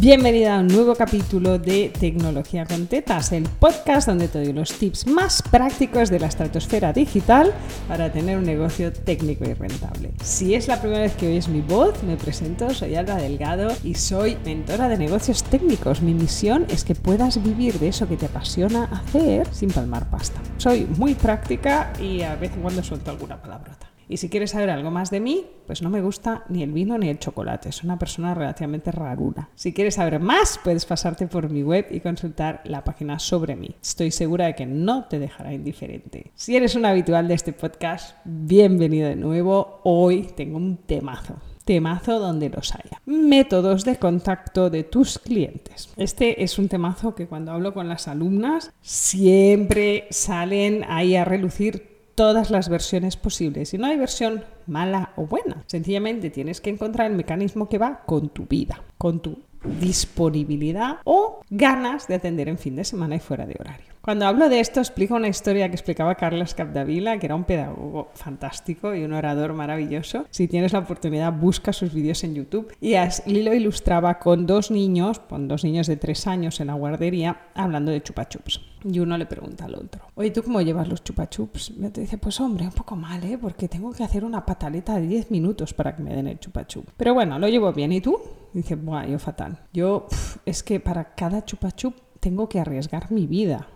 [0.00, 4.72] Bienvenida a un nuevo capítulo de Tecnología con Tetas, el podcast donde te doy los
[4.72, 7.54] tips más prácticos de la estratosfera digital
[7.86, 10.10] para tener un negocio técnico y rentable.
[10.20, 13.94] Si es la primera vez que oyes mi voz, me presento, soy Alba Delgado y
[13.94, 16.02] soy mentora de negocios técnicos.
[16.02, 20.40] Mi misión es que puedas vivir de eso que te apasiona hacer sin palmar pasta.
[20.56, 23.93] Soy muy práctica y a vez en cuando suelto alguna palabrota.
[24.08, 26.98] Y si quieres saber algo más de mí, pues no me gusta ni el vino
[26.98, 27.72] ni el chocolate.
[27.72, 29.48] Soy una persona relativamente raruna.
[29.54, 33.74] Si quieres saber más, puedes pasarte por mi web y consultar la página sobre mí.
[33.80, 36.32] Estoy segura de que no te dejará indiferente.
[36.34, 39.80] Si eres un habitual de este podcast, bienvenido de nuevo.
[39.84, 43.00] Hoy tengo un temazo temazo donde los haya.
[43.06, 45.88] Métodos de contacto de tus clientes.
[45.96, 51.93] Este es un temazo que cuando hablo con las alumnas siempre salen ahí a relucir
[52.14, 55.64] todas las versiones posibles y no hay versión mala o buena.
[55.66, 59.38] Sencillamente tienes que encontrar el mecanismo que va con tu vida, con tu
[59.80, 63.94] disponibilidad o ganas de atender en fin de semana y fuera de horario.
[64.02, 68.10] Cuando hablo de esto, explico una historia que explicaba Carlos Capdavila, que era un pedagogo
[68.12, 70.26] fantástico y un orador maravilloso.
[70.28, 72.76] Si tienes la oportunidad, busca sus vídeos en YouTube.
[72.82, 72.94] Y
[73.42, 77.92] lo ilustraba con dos niños, con dos niños de tres años en la guardería, hablando
[77.92, 78.60] de chupachups.
[78.84, 81.70] Y uno le pregunta al otro, oye, ¿tú cómo llevas los chupachups?
[81.70, 83.38] Y dice, pues hombre, un poco mal, ¿eh?
[83.38, 86.86] Porque tengo que hacer una pataleta de 10 minutos para que me den el chupachup.
[86.96, 87.92] Pero bueno, lo llevo bien.
[87.92, 88.18] ¿Y tú?
[88.52, 89.58] dice, bueno, yo fatal.
[89.72, 90.06] Yo,
[90.44, 93.68] es que para cada chupachup tengo que arriesgar mi vida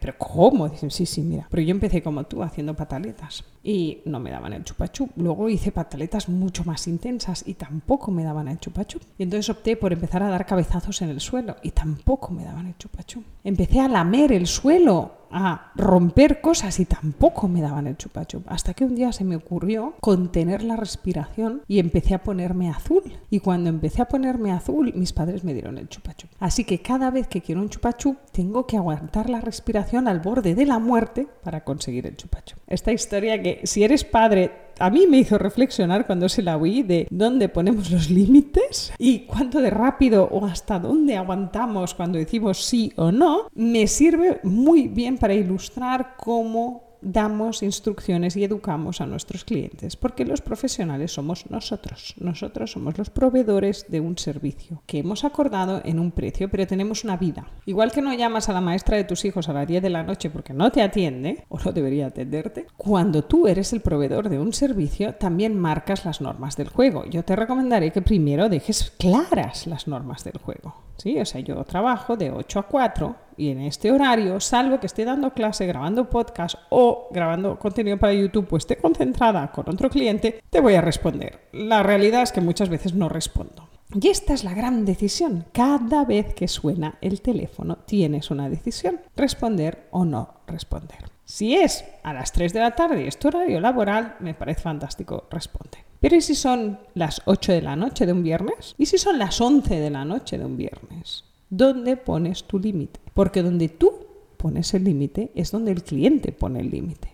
[0.00, 0.68] pero ¿cómo?
[0.68, 1.46] Dicen, sí, sí, mira.
[1.50, 5.10] Pero yo empecé como tú, haciendo pataletas y no me daban el chupachup.
[5.16, 9.02] Luego hice pataletas mucho más intensas y tampoco me daban el chupachup.
[9.18, 12.66] Y entonces opté por empezar a dar cabezazos en el suelo y tampoco me daban
[12.66, 13.24] el chupachup.
[13.44, 18.44] Empecé a lamer el suelo a romper cosas y tampoco me daban el chupachup.
[18.46, 23.02] Hasta que un día se me ocurrió contener la respiración y empecé a ponerme azul.
[23.30, 26.30] Y cuando empecé a ponerme azul, mis padres me dieron el chupachup.
[26.40, 30.54] Así que cada vez que quiero un chupachup, tengo que aguantar la respiración al borde
[30.54, 32.58] de la muerte para conseguir el chupachup.
[32.66, 36.82] Esta historia que si eres padre a mí me hizo reflexionar cuando se la oí
[36.82, 42.64] de dónde ponemos los límites y cuánto de rápido o hasta dónde aguantamos cuando decimos
[42.64, 49.06] sí o no, me sirve muy bien para ilustrar cómo damos instrucciones y educamos a
[49.06, 52.14] nuestros clientes, porque los profesionales somos nosotros.
[52.18, 57.04] Nosotros somos los proveedores de un servicio que hemos acordado en un precio, pero tenemos
[57.04, 57.46] una vida.
[57.66, 60.02] Igual que no llamas a la maestra de tus hijos a las 10 de la
[60.02, 64.38] noche porque no te atiende o no debería atenderte, cuando tú eres el proveedor de
[64.38, 67.04] un servicio, también marcas las normas del juego.
[67.06, 70.87] Yo te recomendaré que primero dejes claras las normas del juego.
[70.98, 71.18] ¿Sí?
[71.18, 75.04] O sea, yo trabajo de 8 a 4 y en este horario, salvo que esté
[75.04, 80.42] dando clase, grabando podcast o grabando contenido para YouTube, pues esté concentrada con otro cliente,
[80.50, 81.48] te voy a responder.
[81.52, 83.68] La realidad es que muchas veces no respondo.
[83.94, 85.46] Y esta es la gran decisión.
[85.52, 91.17] Cada vez que suena el teléfono tienes una decisión, responder o no responder.
[91.30, 94.62] Si es a las 3 de la tarde y es tu horario laboral, me parece
[94.62, 95.76] fantástico, responde.
[96.00, 98.74] Pero ¿y si son las 8 de la noche de un viernes?
[98.78, 101.24] ¿Y si son las 11 de la noche de un viernes?
[101.50, 102.98] ¿Dónde pones tu límite?
[103.12, 103.92] Porque donde tú
[104.38, 107.10] pones el límite es donde el cliente pone el límite.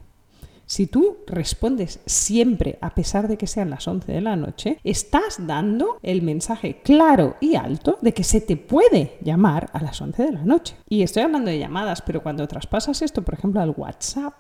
[0.67, 5.47] Si tú respondes siempre a pesar de que sean las 11 de la noche, estás
[5.47, 10.23] dando el mensaje claro y alto de que se te puede llamar a las 11
[10.23, 10.77] de la noche.
[10.89, 14.35] Y estoy hablando de llamadas, pero cuando traspasas esto, por ejemplo, al WhatsApp,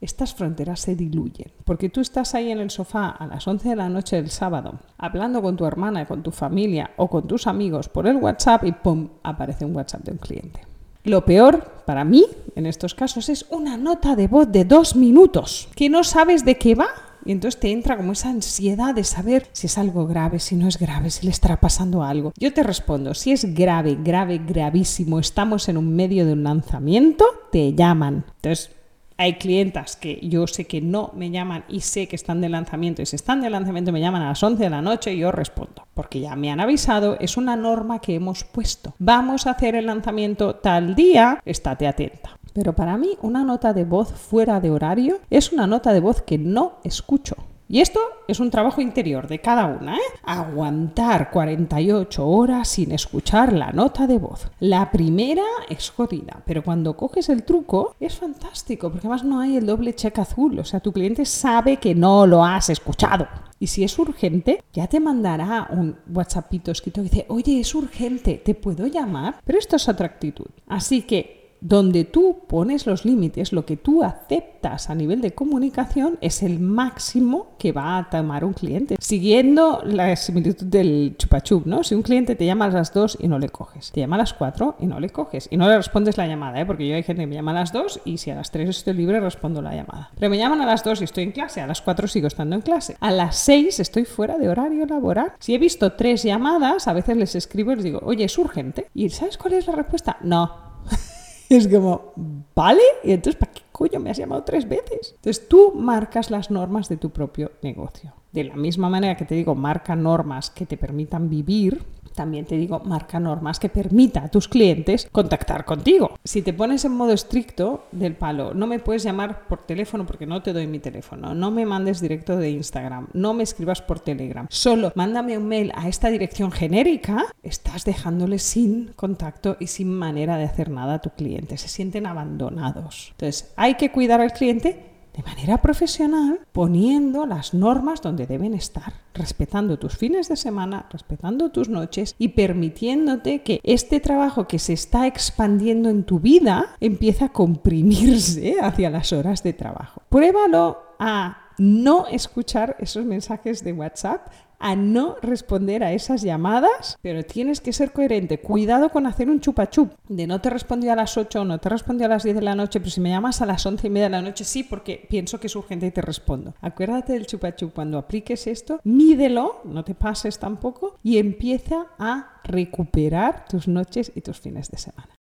[0.00, 1.52] estas fronteras se diluyen.
[1.64, 4.80] Porque tú estás ahí en el sofá a las 11 de la noche del sábado,
[4.96, 8.72] hablando con tu hermana, con tu familia o con tus amigos por el WhatsApp y
[8.72, 9.08] ¡pum!
[9.22, 10.60] aparece un WhatsApp de un cliente.
[11.08, 15.68] Lo peor para mí en estos casos es una nota de voz de dos minutos
[15.74, 16.88] que no sabes de qué va
[17.24, 20.68] y entonces te entra como esa ansiedad de saber si es algo grave, si no
[20.68, 22.34] es grave, si le estará pasando algo.
[22.36, 27.24] Yo te respondo, si es grave, grave, gravísimo, estamos en un medio de un lanzamiento,
[27.50, 28.26] te llaman.
[28.36, 28.70] Entonces,
[29.18, 33.02] hay clientas que yo sé que no me llaman y sé que están de lanzamiento
[33.02, 35.32] y si están de lanzamiento me llaman a las 11 de la noche y yo
[35.32, 38.94] respondo, porque ya me han avisado, es una norma que hemos puesto.
[38.98, 42.38] Vamos a hacer el lanzamiento tal día, estate atenta.
[42.54, 46.22] Pero para mí una nota de voz fuera de horario es una nota de voz
[46.22, 47.36] que no escucho.
[47.70, 50.00] Y esto es un trabajo interior de cada una, ¿eh?
[50.22, 54.48] Aguantar 48 horas sin escuchar la nota de voz.
[54.58, 59.58] La primera es jodida, pero cuando coges el truco es fantástico, porque además no hay
[59.58, 63.28] el doble check azul, o sea, tu cliente sabe que no lo has escuchado.
[63.60, 68.40] Y si es urgente, ya te mandará un WhatsAppito escrito que dice, oye, es urgente,
[68.42, 69.40] ¿te puedo llamar?
[69.44, 70.46] Pero esto es otra actitud.
[70.68, 76.18] Así que donde tú pones los límites, lo que tú aceptas a nivel de comunicación
[76.20, 78.96] es el máximo que va a tomar un cliente.
[79.00, 81.82] Siguiendo la similitud del chupachup, ¿no?
[81.84, 84.20] Si un cliente te llama a las 2 y no le coges, te llama a
[84.20, 86.66] las 4 y no le coges, y no le respondes la llamada, ¿eh?
[86.66, 88.68] porque yo hay gente que me llama a las 2 y si a las 3
[88.68, 90.10] estoy libre respondo la llamada.
[90.18, 92.56] Pero me llaman a las 2 y estoy en clase, a las 4 sigo estando
[92.56, 95.32] en clase, a las 6 estoy fuera de horario laboral.
[95.38, 98.86] Si he visto tres llamadas, a veces les escribo y les digo, oye, es urgente.
[98.94, 100.16] ¿Y sabes cuál es la respuesta?
[100.22, 100.68] No
[101.56, 102.12] es como,
[102.54, 102.82] ¿vale?
[103.04, 105.14] Y entonces, ¿para qué coño me has llamado tres veces?
[105.16, 108.14] Entonces tú marcas las normas de tu propio negocio.
[108.32, 111.82] De la misma manera que te digo, marca normas que te permitan vivir
[112.18, 116.18] también te digo, marca normas que permita a tus clientes contactar contigo.
[116.24, 120.26] Si te pones en modo estricto del palo, no me puedes llamar por teléfono porque
[120.26, 124.00] no te doy mi teléfono, no me mandes directo de Instagram, no me escribas por
[124.00, 129.94] Telegram, solo mándame un mail a esta dirección genérica, estás dejándole sin contacto y sin
[129.94, 131.56] manera de hacer nada a tu cliente.
[131.56, 133.10] Se sienten abandonados.
[133.12, 138.92] Entonces, hay que cuidar al cliente de manera profesional, poniendo las normas donde deben estar,
[139.14, 144.74] respetando tus fines de semana, respetando tus noches y permitiéndote que este trabajo que se
[144.74, 150.02] está expandiendo en tu vida empiece a comprimirse hacia las horas de trabajo.
[150.08, 157.24] Pruébalo a no escuchar esos mensajes de WhatsApp a no responder a esas llamadas, pero
[157.24, 158.40] tienes que ser coherente.
[158.40, 161.68] Cuidado con hacer un chupachup de no te respondió a las 8 o no te
[161.68, 163.90] respondió a las 10 de la noche, pero si me llamas a las 11 y
[163.90, 166.54] media de la noche, sí, porque pienso que es urgente y te respondo.
[166.60, 167.72] Acuérdate del chupachup.
[167.72, 174.20] Cuando apliques esto, mídelo, no te pases tampoco, y empieza a recuperar tus noches y
[174.20, 175.17] tus fines de semana.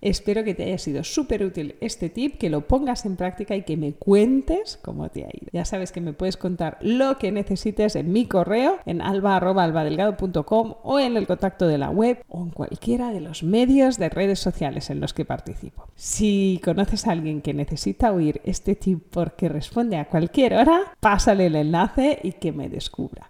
[0.00, 3.62] Espero que te haya sido súper útil este tip, que lo pongas en práctica y
[3.62, 5.48] que me cuentes cómo te ha ido.
[5.52, 10.98] Ya sabes que me puedes contar lo que necesites en mi correo, en alba.albadelgado.com o
[10.98, 14.90] en el contacto de la web o en cualquiera de los medios de redes sociales
[14.90, 15.88] en los que participo.
[15.96, 21.46] Si conoces a alguien que necesita oír este tip porque responde a cualquier hora, pásale
[21.46, 23.29] el enlace y que me descubra.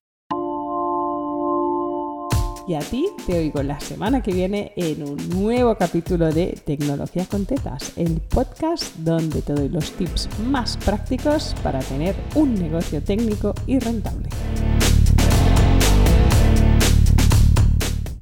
[2.66, 7.26] Y a ti te oigo la semana que viene en un nuevo capítulo de Tecnología
[7.26, 13.02] con Tetas, el podcast donde te doy los tips más prácticos para tener un negocio
[13.02, 14.28] técnico y rentable.